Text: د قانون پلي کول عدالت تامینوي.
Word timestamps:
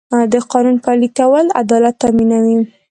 د 0.33 0.35
قانون 0.51 0.75
پلي 0.85 1.09
کول 1.17 1.45
عدالت 1.61 1.95
تامینوي. 2.01 2.57